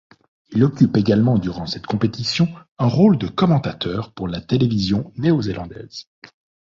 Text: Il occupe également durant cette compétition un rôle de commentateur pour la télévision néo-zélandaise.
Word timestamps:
Il 0.49 0.63
occupe 0.63 0.97
également 0.97 1.37
durant 1.37 1.67
cette 1.67 1.85
compétition 1.85 2.47
un 2.79 2.87
rôle 2.87 3.19
de 3.19 3.27
commentateur 3.27 4.13
pour 4.15 4.27
la 4.27 4.41
télévision 4.41 5.13
néo-zélandaise. 5.17 6.07